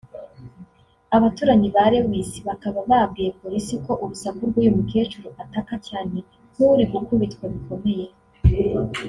[1.17, 6.17] Abaturanyi ba Lewis bakaba babwiye polisi ko urusaku rw’uyu mukecuru ataka cyane
[6.53, 8.07] nk’uri gukubitwa bikomeye